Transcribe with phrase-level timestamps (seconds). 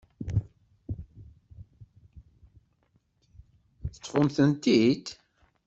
[3.93, 5.05] Teṭṭfeḍ-tent-id?